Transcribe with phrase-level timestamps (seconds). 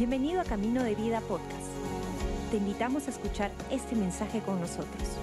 [0.00, 1.68] Bienvenido a Camino de Vida Podcast.
[2.50, 5.18] Te invitamos a escuchar este mensaje con nosotros.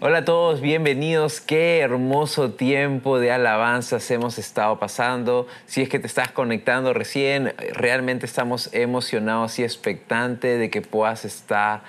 [0.00, 1.40] Hola a todos, bienvenidos.
[1.40, 5.46] Qué hermoso tiempo de alabanzas hemos estado pasando.
[5.66, 11.24] Si es que te estás conectando recién, realmente estamos emocionados y expectantes de que puedas
[11.24, 11.82] estar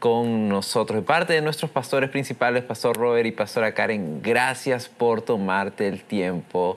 [0.00, 0.96] con nosotros.
[0.96, 6.02] De parte de nuestros pastores principales, Pastor Robert y Pastora Karen, gracias por tomarte el
[6.02, 6.76] tiempo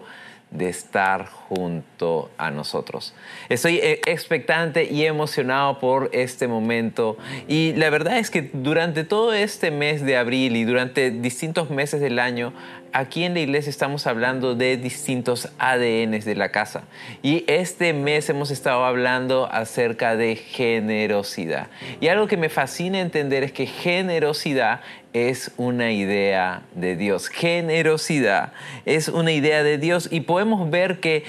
[0.51, 3.13] de estar junto a nosotros.
[3.47, 9.33] Estoy eh, expectante y emocionado por este momento y la verdad es que durante todo
[9.33, 12.53] este mes de abril y durante distintos meses del año
[12.93, 16.83] aquí en la iglesia estamos hablando de distintos ADNs de la casa.
[17.21, 21.67] Y este mes hemos estado hablando acerca de generosidad.
[21.99, 24.81] Y algo que me fascina entender es que generosidad
[25.13, 27.27] es una idea de Dios.
[27.27, 28.53] Generosidad
[28.85, 31.25] es una idea de Dios y podemos ver que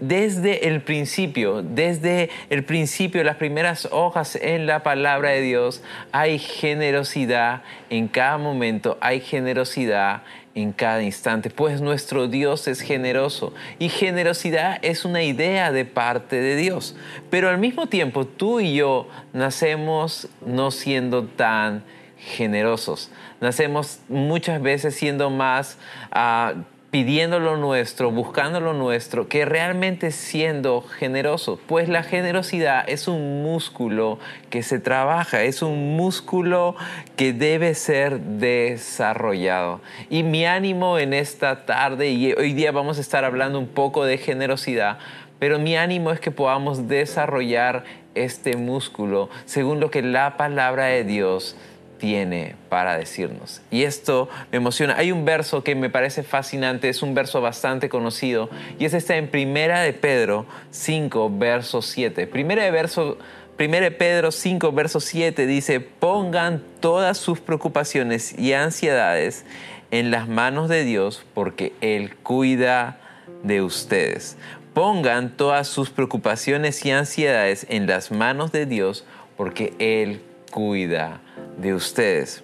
[0.00, 6.38] desde el principio, desde el principio, las primeras hojas en la palabra de Dios, hay
[6.38, 10.22] generosidad en cada momento, hay generosidad
[10.54, 16.36] en cada instante, pues nuestro Dios es generoso y generosidad es una idea de parte
[16.36, 16.94] de Dios.
[17.30, 21.82] Pero al mismo tiempo tú y yo nacemos no siendo tan
[22.18, 23.10] generosos,
[23.40, 25.76] nacemos muchas veces siendo más
[26.14, 26.58] uh,
[26.94, 31.58] pidiendo lo nuestro, buscando lo nuestro, que realmente siendo generoso.
[31.66, 36.76] Pues la generosidad es un músculo que se trabaja, es un músculo
[37.16, 39.80] que debe ser desarrollado.
[40.08, 44.04] Y mi ánimo en esta tarde, y hoy día vamos a estar hablando un poco
[44.04, 44.98] de generosidad,
[45.40, 47.82] pero mi ánimo es que podamos desarrollar
[48.14, 51.56] este músculo según lo que la palabra de Dios
[51.98, 53.62] tiene para decirnos.
[53.70, 54.96] Y esto me emociona.
[54.96, 59.16] Hay un verso que me parece fascinante, es un verso bastante conocido, y es este
[59.16, 62.26] en Primera de Pedro 5, verso 7.
[62.26, 63.18] Primera de, verso,
[63.56, 69.44] Primera de Pedro 5, verso 7 dice, pongan todas sus preocupaciones y ansiedades
[69.90, 72.98] en las manos de Dios, porque Él cuida
[73.42, 74.36] de ustedes.
[74.72, 79.04] Pongan todas sus preocupaciones y ansiedades en las manos de Dios,
[79.36, 80.20] porque Él
[80.50, 81.33] cuida de
[81.74, 82.42] ustedes.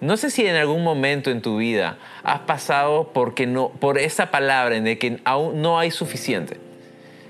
[0.00, 4.30] No sé si en algún momento en tu vida has pasado porque no, por esa
[4.30, 6.56] palabra en de que aún no hay suficiente.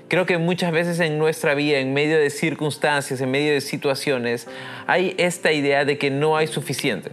[0.07, 4.47] Creo que muchas veces en nuestra vida, en medio de circunstancias, en medio de situaciones,
[4.87, 7.11] hay esta idea de que no hay suficiente.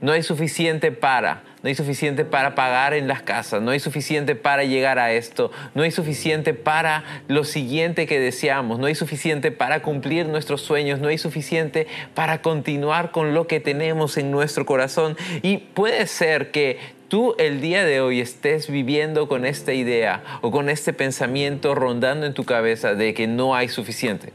[0.00, 4.34] No hay suficiente para, no hay suficiente para pagar en las casas, no hay suficiente
[4.36, 9.50] para llegar a esto, no hay suficiente para lo siguiente que deseamos, no hay suficiente
[9.50, 14.66] para cumplir nuestros sueños, no hay suficiente para continuar con lo que tenemos en nuestro
[14.66, 15.16] corazón.
[15.40, 20.50] Y puede ser que tú el día de hoy estés viviendo con esta idea o
[20.50, 24.34] con este pensamiento rondando en tu cabeza de que no hay suficiente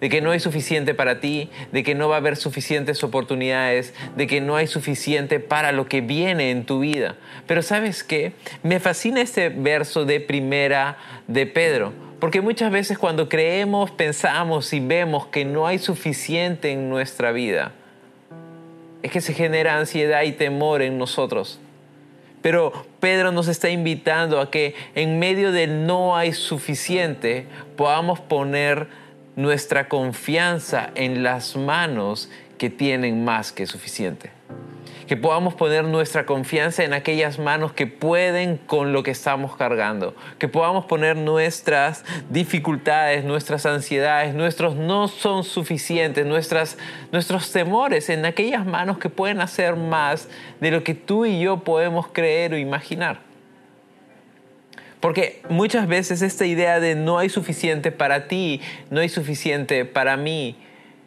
[0.00, 3.94] de que no hay suficiente para ti, de que no va a haber suficientes oportunidades,
[4.16, 7.16] de que no hay suficiente para lo que viene en tu vida.
[7.46, 8.32] Pero sabes qué?
[8.62, 14.80] Me fascina este verso de primera de Pedro, porque muchas veces cuando creemos, pensamos y
[14.80, 17.72] vemos que no hay suficiente en nuestra vida,
[19.02, 21.60] es que se genera ansiedad y temor en nosotros.
[22.42, 28.86] Pero Pedro nos está invitando a que en medio del no hay suficiente podamos poner
[29.38, 32.28] nuestra confianza en las manos
[32.58, 34.32] que tienen más que suficiente.
[35.06, 40.16] Que podamos poner nuestra confianza en aquellas manos que pueden con lo que estamos cargando.
[40.40, 46.76] Que podamos poner nuestras dificultades, nuestras ansiedades, nuestros no son suficientes, nuestras,
[47.12, 50.28] nuestros temores en aquellas manos que pueden hacer más
[50.60, 53.27] de lo que tú y yo podemos creer o imaginar.
[55.00, 58.60] Porque muchas veces esta idea de no hay suficiente para ti,
[58.90, 60.56] no hay suficiente para mí,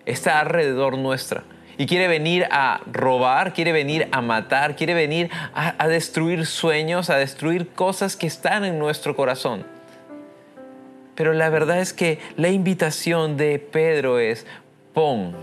[0.06, 1.44] está alrededor nuestra.
[1.78, 7.18] Y quiere venir a robar, quiere venir a matar, quiere venir a, destruir sueños, a
[7.18, 9.66] destruir cosas que están en nuestro corazón.
[11.16, 14.46] Pero la verdad es que la invitación de Pedro es,
[14.94, 15.36] pon,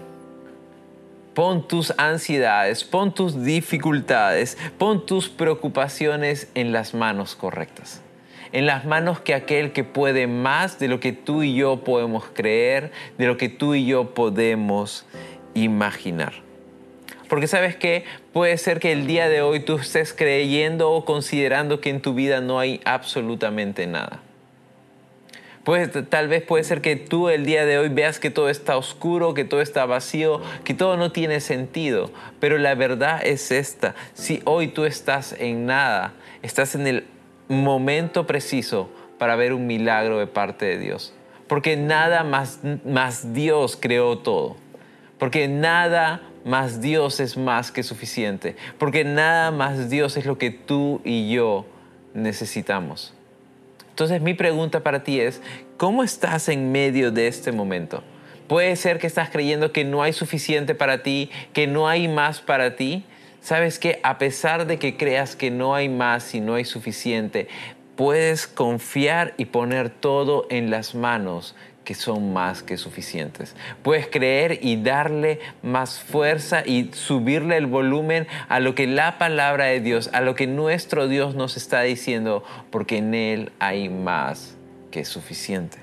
[1.34, 8.02] pon tus ansiedades, pon tus dificultades, pon tus preocupaciones en las manos correctas
[8.52, 12.24] en las manos que aquel que puede más de lo que tú y yo podemos
[12.32, 15.06] creer, de lo que tú y yo podemos
[15.54, 16.32] imaginar.
[17.28, 21.80] Porque sabes que puede ser que el día de hoy tú estés creyendo o considerando
[21.80, 24.22] que en tu vida no hay absolutamente nada.
[25.68, 28.78] Pues, tal vez puede ser que tú el día de hoy veas que todo está
[28.78, 32.10] oscuro, que todo está vacío, que todo no tiene sentido.
[32.40, 33.94] Pero la verdad es esta.
[34.14, 37.04] Si hoy tú estás en nada, estás en el
[37.48, 41.14] momento preciso para ver un milagro de parte de Dios.
[41.46, 44.56] Porque nada más, más Dios creó todo.
[45.18, 48.56] Porque nada más Dios es más que suficiente.
[48.78, 51.66] Porque nada más Dios es lo que tú y yo
[52.14, 53.14] necesitamos.
[53.90, 55.42] Entonces mi pregunta para ti es,
[55.76, 58.04] ¿cómo estás en medio de este momento?
[58.46, 62.40] Puede ser que estás creyendo que no hay suficiente para ti, que no hay más
[62.40, 63.04] para ti.
[63.48, 67.48] Sabes que a pesar de que creas que no hay más y no hay suficiente,
[67.96, 73.56] puedes confiar y poner todo en las manos que son más que suficientes.
[73.82, 79.64] Puedes creer y darle más fuerza y subirle el volumen a lo que la palabra
[79.64, 84.58] de Dios, a lo que nuestro Dios nos está diciendo, porque en Él hay más
[84.90, 85.78] que suficiente.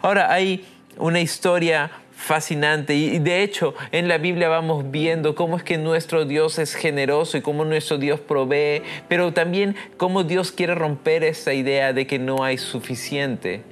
[0.00, 0.64] Ahora hay
[0.96, 1.90] una historia
[2.22, 2.94] fascinante.
[2.94, 7.36] Y de hecho, en la Biblia vamos viendo cómo es que nuestro Dios es generoso
[7.36, 12.18] y cómo nuestro Dios provee, pero también cómo Dios quiere romper esa idea de que
[12.18, 13.62] no hay suficiente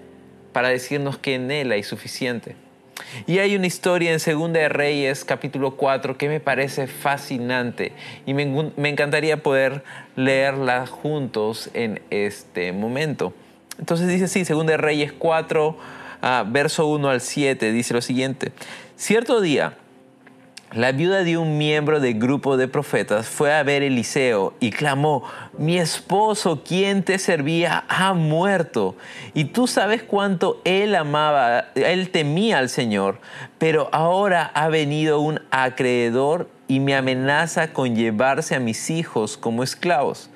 [0.53, 2.57] para decirnos que en Él hay suficiente.
[3.27, 7.93] Y hay una historia en Segunda de Reyes, capítulo 4, que me parece fascinante
[8.27, 9.83] y me, me encantaría poder
[10.17, 13.33] leerla juntos en este momento.
[13.79, 15.77] Entonces dice así, Segunda de Reyes 4,
[16.23, 18.53] Ah, verso 1 al 7, dice lo siguiente.
[18.97, 19.75] Cierto día,
[20.73, 25.25] la viuda de un miembro del grupo de profetas fue a ver Eliseo y clamó,
[25.57, 28.95] mi esposo, quien te servía, ha muerto.
[29.35, 33.19] Y tú sabes cuánto él amaba, él temía al Señor,
[33.59, 39.65] pero ahora ha venido un acreedor y me amenaza con llevarse a mis hijos como
[39.65, 40.31] esclavos.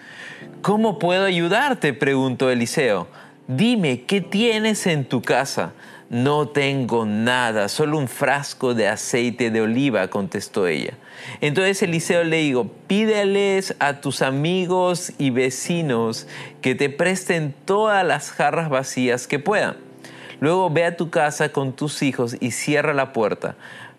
[0.62, 1.92] ¿Cómo puedo ayudarte?
[1.92, 3.06] preguntó Eliseo
[3.48, 5.72] dime, ¿qué tienes en tu casa?
[6.10, 10.94] No tengo nada, solo un frasco de aceite de oliva, contestó ella.
[11.40, 16.26] Entonces Eliseo le dijo, pídeles a tus amigos y vecinos
[16.60, 19.76] que te presten todas las jarras vacías que puedan.
[20.40, 23.56] Luego ve a tu casa con tus hijos y cierra la puerta.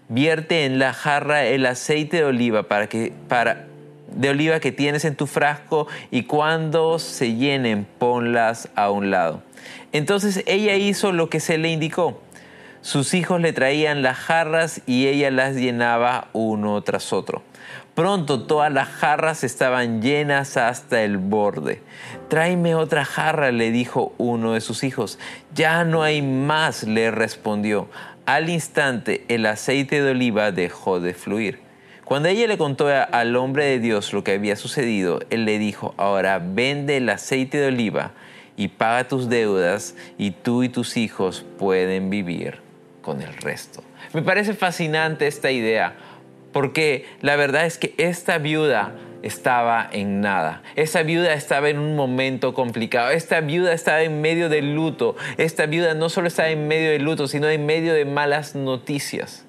[0.07, 3.65] Vierte en la jarra el aceite de oliva para que, para,
[4.11, 9.43] de oliva que tienes en tu frasco y cuando se llenen ponlas a un lado.
[9.91, 12.21] Entonces ella hizo lo que se le indicó.
[12.81, 17.41] Sus hijos le traían las jarras y ella las llenaba uno tras otro.
[17.95, 21.81] Pronto todas las jarras estaban llenas hasta el borde.
[22.27, 25.17] Tráeme otra jarra, le dijo uno de sus hijos.
[25.55, 27.89] Ya no hay más, le respondió.
[28.25, 31.64] Al instante el aceite de oliva dejó de fluir.
[32.05, 35.95] Cuando ella le contó al hombre de Dios lo que había sucedido, él le dijo,
[35.97, 38.11] ahora vende el aceite de oliva
[38.55, 42.59] y paga tus deudas y tú y tus hijos pueden vivir
[43.01, 43.83] con el resto.
[44.13, 45.95] Me parece fascinante esta idea
[46.53, 48.93] porque la verdad es que esta viuda
[49.23, 50.61] estaba en nada.
[50.75, 53.09] Esta viuda estaba en un momento complicado.
[53.09, 55.15] Esta viuda estaba en medio del luto.
[55.37, 59.44] Esta viuda no solo estaba en medio del luto, sino en medio de malas noticias.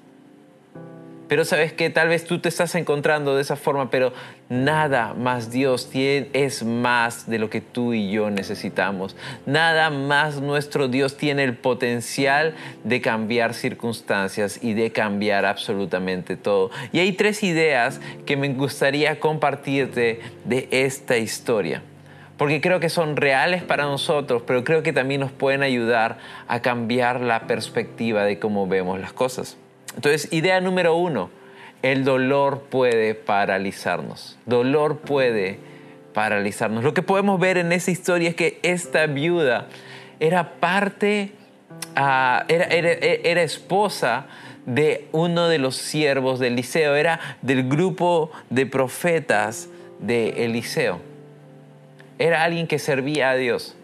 [1.27, 4.13] Pero sabes que tal vez tú te estás encontrando de esa forma, pero
[4.49, 9.15] nada más Dios tiene, es más de lo que tú y yo necesitamos.
[9.45, 16.71] Nada más nuestro Dios tiene el potencial de cambiar circunstancias y de cambiar absolutamente todo.
[16.93, 21.81] Y hay tres ideas que me gustaría compartirte de esta historia
[22.37, 26.61] porque creo que son reales para nosotros, pero creo que también nos pueden ayudar a
[26.61, 29.57] cambiar la perspectiva de cómo vemos las cosas.
[29.97, 31.31] Entonces, idea número uno,
[31.81, 34.37] el dolor puede paralizarnos.
[34.45, 35.57] Dolor puede
[36.13, 36.83] paralizarnos.
[36.83, 39.67] Lo que podemos ver en esa historia es que esta viuda
[40.19, 41.31] era parte,
[41.95, 44.27] ah, era, esposa
[44.67, 49.67] de uno de los siervos de Eliseo, era del grupo de profetas
[49.99, 50.99] de Eliseo.
[52.19, 53.75] Era alguien que servía a Dios.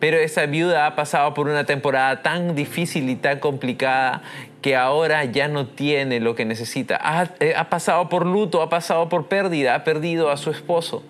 [0.00, 4.22] Pero esa viuda ha pasado por una temporada tan difícil y tan complicada
[4.62, 6.98] que ahora ya no tiene lo que necesita.
[7.38, 11.02] Eh, ha, pasado por luto, ha pasado por pérdida, ha perdido a su esposo.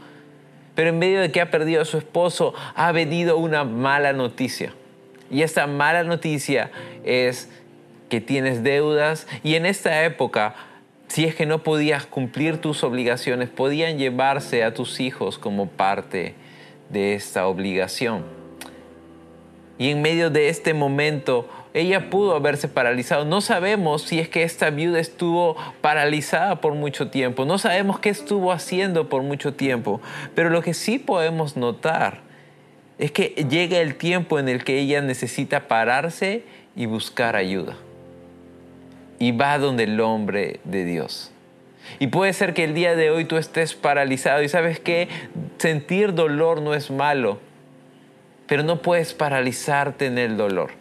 [0.75, 4.73] Pero en medio de que ha perdido a su esposo, ha venido una mala noticia.
[5.31, 6.73] Y esta mala noticia
[7.05, 7.49] es
[8.09, 10.57] que tienes deudas y en esta época,
[11.07, 16.35] si es que no podías cumplir tus obligaciones, podían llevarse a tus hijos como parte
[16.89, 18.40] de esta obligación.
[19.81, 23.25] Y en medio de este momento, ella pudo haberse paralizado.
[23.25, 27.47] No sabemos si es que esta viuda estuvo paralizada por mucho tiempo.
[27.47, 30.03] No sabemos qué estuvo haciendo por mucho tiempo.
[30.35, 32.21] Pero lo que sí podemos notar
[32.99, 36.43] es que llega el tiempo en el que ella necesita pararse
[36.77, 37.79] y buscar ayuda.
[39.19, 41.33] Y va donde el hombre de Dios.
[41.99, 45.09] Y puede ser que el día de hoy tú estés paralizado y sabes que
[45.57, 47.39] sentir dolor no es malo
[48.51, 50.73] pero no puedes paralizarte en el dolor.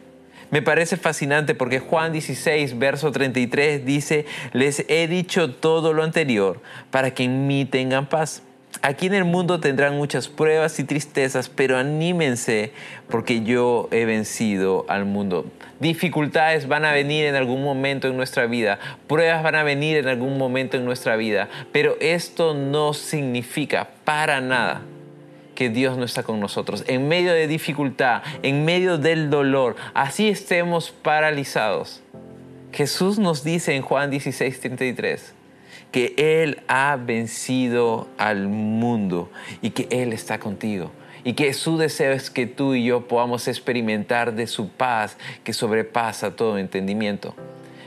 [0.49, 6.61] Me parece fascinante porque Juan 16, verso 33 dice, les he dicho todo lo anterior
[6.89, 8.41] para que en mí tengan paz.
[8.81, 12.71] Aquí en el mundo tendrán muchas pruebas y tristezas, pero anímense
[13.07, 15.45] porque yo he vencido al mundo.
[15.79, 20.07] Dificultades van a venir en algún momento en nuestra vida, pruebas van a venir en
[20.07, 24.81] algún momento en nuestra vida, pero esto no significa para nada
[25.59, 26.85] que Dios no está con nosotros.
[26.87, 32.01] En medio de dificultad, en medio del dolor, así estemos paralizados.
[32.71, 35.33] Jesús nos dice en Juan 16, 33,
[35.91, 39.29] que Él ha vencido al mundo
[39.61, 40.91] y que Él está contigo.
[41.25, 45.51] Y que su deseo es que tú y yo podamos experimentar de su paz que
[45.51, 47.35] sobrepasa todo entendimiento.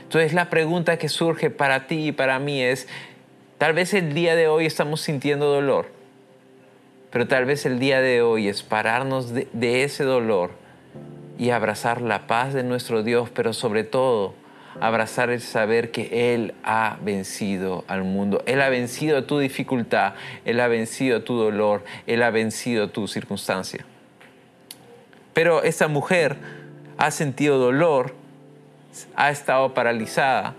[0.03, 2.87] Entonces la pregunta que surge para ti y para mí es,
[3.57, 6.02] tal vez el día de hoy estamos sintiendo dolor,
[7.13, 10.49] pero tal vez el día de hoy es pararnos de, de ese dolor
[11.37, 14.33] y abrazar la paz de nuestro Dios, pero sobre todo
[14.81, 18.41] abrazar el saber que Él ha vencido al mundo.
[18.47, 23.85] Él ha vencido tu dificultad, Él ha vencido tu dolor, Él ha vencido tu circunstancia.
[25.35, 26.37] Pero esa mujer
[26.97, 28.15] ha sentido dolor,
[29.15, 30.55] ha estado paralizada,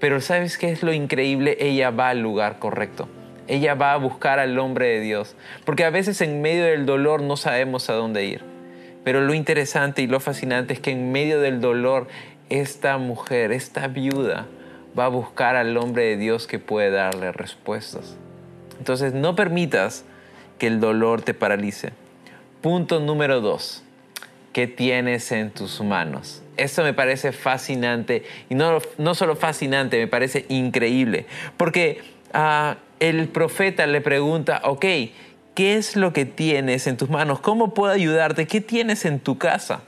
[0.00, 1.58] pero ¿sabes qué es lo increíble?
[1.60, 3.08] Ella va al lugar correcto.
[3.52, 7.20] Ella va a buscar al hombre de Dios, porque a veces en medio del dolor
[7.20, 8.42] no sabemos a dónde ir.
[9.04, 12.08] Pero lo interesante y lo fascinante es que en medio del dolor
[12.48, 14.46] esta mujer, esta viuda,
[14.98, 18.16] va a buscar al hombre de Dios que puede darle respuestas.
[18.78, 20.06] Entonces no permitas
[20.58, 21.90] que el dolor te paralice.
[22.62, 23.84] Punto número dos,
[24.54, 26.42] ¿qué tienes en tus manos?
[26.56, 31.26] Esto me parece fascinante y no, no solo fascinante, me parece increíble,
[31.58, 32.00] porque
[33.00, 34.84] el profeta le pregunta, ok,
[35.54, 37.40] ¿qué es lo que tienes en tus manos?
[37.40, 38.46] ¿Cómo puedo ayudarte?
[38.46, 39.82] ¿Qué tienes en tu casa?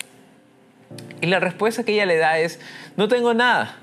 [1.21, 2.61] Y la respuesta que ella le da es,
[2.97, 3.79] no tengo nada.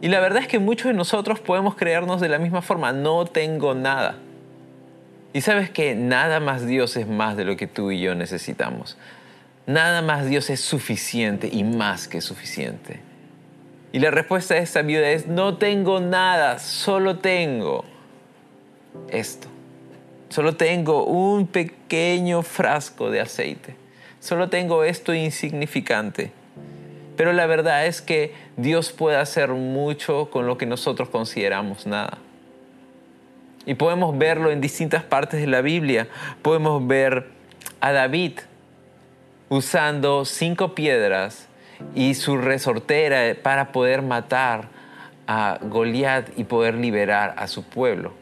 [0.00, 3.26] Y la verdad es que muchos de nosotros podemos creernos de la misma forma, no
[3.26, 4.16] tengo nada.
[5.32, 8.98] Y sabes que nada más Dios es más de lo que tú y yo necesitamos.
[9.66, 13.00] Nada más Dios es suficiente y más que suficiente.
[13.92, 17.84] Y la respuesta de esta viuda es, no tengo nada, solo tengo
[19.10, 19.48] esto.
[20.30, 23.76] Solo tengo un pequeño frasco de aceite.
[24.18, 26.32] Solo tengo esto insignificante.
[27.18, 32.16] Pero la verdad es que Dios puede hacer mucho con lo que nosotros consideramos nada.
[33.66, 36.08] Y podemos verlo en distintas partes de la Biblia.
[36.40, 37.26] Podemos ver
[37.80, 38.38] a David
[39.50, 41.46] usando cinco piedras
[41.94, 44.68] y su resortera para poder matar
[45.26, 48.12] a Goliat y poder liberar a su pueblo.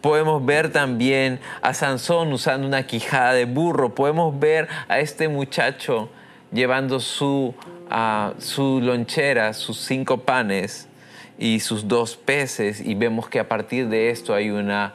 [0.00, 3.94] Podemos ver también a Sansón usando una quijada de burro.
[3.94, 6.08] Podemos ver a este muchacho
[6.52, 7.54] llevando su,
[8.38, 10.88] su lonchera, sus cinco panes
[11.38, 14.94] y sus dos peces y vemos que a partir de esto hay una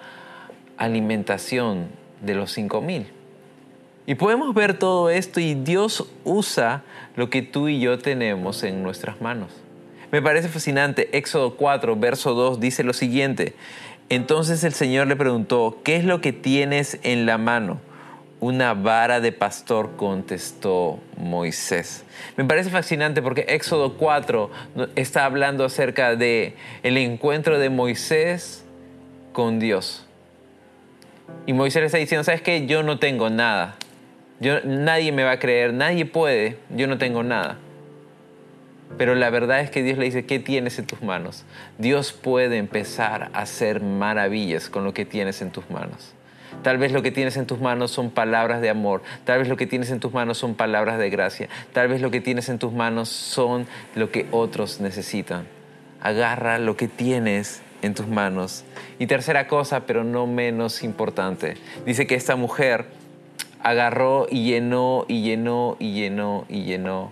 [0.77, 1.89] alimentación
[2.21, 3.16] de los cinco mil.
[4.07, 6.83] Y podemos ver todo esto y Dios usa
[7.17, 9.51] lo que tú y yo tenemos en nuestras manos.
[10.13, 11.09] Me parece fascinante.
[11.17, 13.53] Éxodo 4, verso 2 dice lo siguiente.
[14.07, 17.81] Entonces el Señor le preguntó, ¿qué es lo que tienes en la mano?
[18.39, 22.05] Una vara de pastor, contestó Moisés.
[22.37, 24.49] Me parece fascinante porque Éxodo 4
[24.95, 28.63] está hablando acerca de el encuentro de Moisés
[29.33, 30.05] con Dios.
[31.45, 32.67] Y Moisés le está diciendo, ¿sabes qué?
[32.67, 33.75] Yo no tengo nada.
[34.39, 37.57] Yo, nadie me va a creer, nadie puede, yo no tengo nada.
[38.97, 41.43] Pero la verdad es que Dios le dice, ¿qué tienes en tus manos?
[41.77, 46.13] Dios puede empezar a hacer maravillas con lo que tienes en tus manos.
[46.63, 49.57] Tal vez lo que tienes en tus manos son palabras de amor, tal vez lo
[49.57, 52.57] que tienes en tus manos son palabras de gracia, tal vez lo que tienes en
[52.57, 55.45] tus manos son lo que otros necesitan.
[56.01, 58.63] Agarra lo que tienes en tus manos.
[58.97, 62.85] Y tercera cosa, pero no menos importante, dice que esta mujer
[63.69, 67.11] agarró y llenó y llenó y llenó y llenó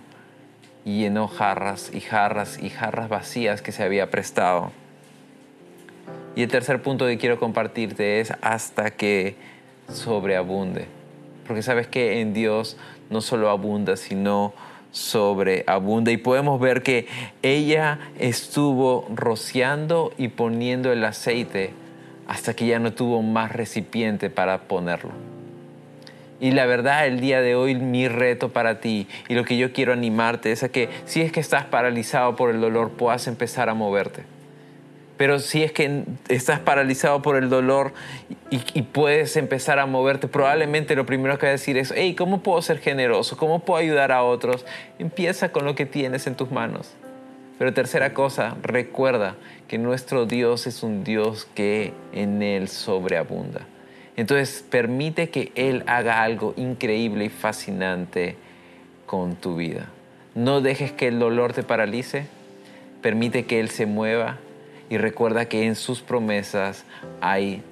[0.86, 4.70] y llenó jarras y jarras y jarras vacías que se había prestado.
[6.34, 9.34] Y el tercer punto que quiero compartirte es hasta que
[9.92, 10.86] sobreabunde.
[11.46, 12.76] Porque sabes que en Dios
[13.10, 14.54] no solo abunda, sino
[14.92, 16.10] sobreabunda.
[16.12, 17.06] Y podemos ver que
[17.42, 21.72] ella estuvo rociando y poniendo el aceite
[22.28, 25.35] hasta que ya no tuvo más recipiente para ponerlo.
[26.40, 29.72] Y la verdad, el día de hoy, mi reto para ti y lo que yo
[29.72, 33.68] quiero animarte es a que si es que estás paralizado por el dolor, puedas empezar
[33.68, 34.24] a moverte.
[35.16, 37.94] Pero si es que estás paralizado por el dolor
[38.50, 42.42] y, puedes empezar a moverte, probablemente lo primero que vas a decir es, hey, ¿cómo
[42.42, 43.36] puedo ser generoso?
[43.38, 44.66] ¿Cómo puedo ayudar a otros?
[44.98, 46.92] Empieza con lo que tienes en tus manos.
[47.58, 49.36] Pero tercera cosa, recuerda
[49.68, 53.62] que nuestro Dios es un Dios que en Él sobreabunda.
[54.16, 58.36] Entonces permite que Él haga algo increíble y fascinante
[59.06, 59.86] con tu vida.
[60.34, 62.26] No dejes que el dolor te paralice,
[63.02, 64.38] permite que Él se mueva
[64.88, 66.84] y recuerda que en sus promesas
[67.20, 67.62] hay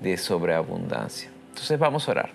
[0.00, 1.30] de sobreabundancia.
[1.50, 2.30] Entonces vamos a orar.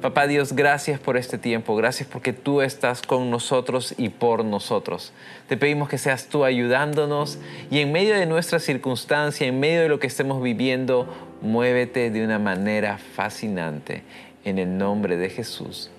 [0.00, 5.12] Papá Dios, gracias por este tiempo, gracias porque tú estás con nosotros y por nosotros.
[5.46, 7.38] Te pedimos que seas tú ayudándonos
[7.70, 11.06] y en medio de nuestra circunstancia, en medio de lo que estemos viviendo,
[11.42, 14.02] muévete de una manera fascinante.
[14.42, 15.90] En el nombre de Jesús.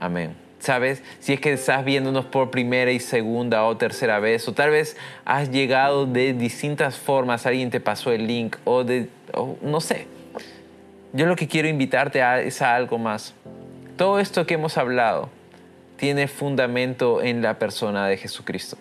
[0.00, 0.36] Amén.
[0.58, 1.02] ¿Sabes?
[1.20, 4.98] Si es que estás viéndonos por primera y segunda o tercera vez, o tal vez
[5.24, 9.08] has llegado de distintas formas, alguien te pasó el link, o de,
[9.62, 10.19] no sé.
[11.12, 13.34] Yo lo que quiero invitarte a, es a algo más.
[13.96, 15.28] Todo esto que hemos hablado
[15.96, 18.76] tiene fundamento en la persona de Jesucristo.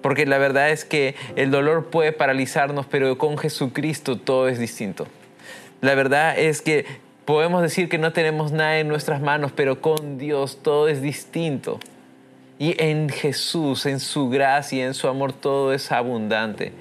[0.00, 5.06] Porque la verdad es que el dolor puede paralizarnos, pero con Jesucristo todo es distinto.
[5.80, 6.86] La verdad es que
[7.24, 11.78] Podemos decir que no tenemos nada en nuestras manos, pero con Dios todo es distinto.
[12.58, 16.72] Y en Jesús, en su gracia, en su amor, todo es abundante.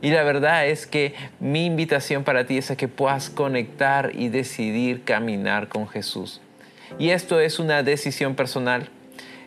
[0.00, 4.28] Y la verdad es que mi invitación para ti es a que puedas conectar y
[4.28, 6.40] decidir caminar con Jesús.
[6.98, 8.88] Y esto es una decisión personal.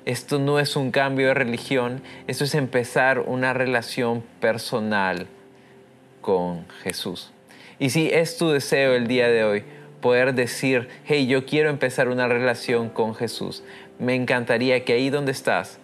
[0.06, 2.02] Esto no es un cambio de religión.
[2.28, 5.28] Esto es empezar una relación personal
[6.22, 7.32] con Jesús.
[7.80, 9.64] Y si es tu deseo el día de hoy,
[10.02, 13.64] poder decir, hey, yo quiero empezar una relación con Jesús.
[14.00, 15.80] Me encantaría que ahí donde estás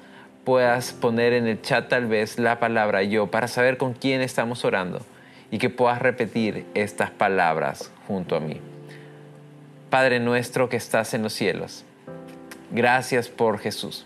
[0.47, 4.63] puedas poner en el chat tal vez la palabra yo para saber con quién estamos
[4.63, 5.01] orando
[5.51, 8.61] y que puedas repetir estas palabras junto a mí.
[9.89, 11.83] Padre nuestro que estás en los cielos,
[12.71, 14.05] gracias por Jesús.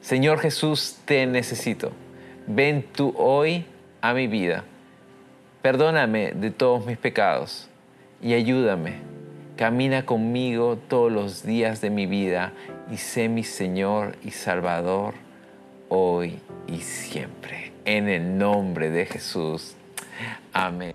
[0.00, 1.92] Señor Jesús, te necesito.
[2.46, 3.66] Ven tú hoy
[4.00, 4.64] a mi vida.
[5.60, 7.68] Perdóname de todos mis pecados
[8.22, 9.02] y ayúdame
[9.56, 12.52] Camina conmigo todos los días de mi vida
[12.90, 15.23] y sé mi Señor y Salvador
[15.88, 17.72] hoy y siempre.
[17.84, 19.74] En el nombre de Jesús.
[20.52, 20.94] Amén.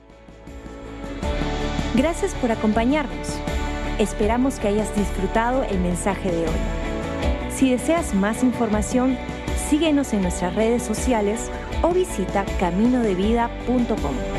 [1.96, 3.40] Gracias por acompañarnos.
[4.00, 6.60] Esperamos que hayas disfrutado el mensaje de hoy.
[7.52, 9.18] Si deseas más información,
[9.70, 14.39] síguenos en nuestras redes sociales o visita caminodevida.com.